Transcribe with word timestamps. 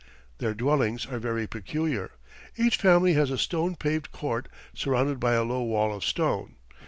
Their 0.39 0.55
dwellings 0.55 1.05
are 1.05 1.19
very 1.19 1.45
peculiar. 1.45 2.09
Each 2.57 2.75
family 2.75 3.13
has 3.13 3.29
a 3.29 3.37
stone 3.37 3.75
paved 3.75 4.11
court 4.11 4.47
surrounded 4.73 5.19
by 5.19 5.33
a 5.33 5.43
low 5.43 5.61
wall 5.61 5.95
of 5.95 6.03
stone. 6.03 6.55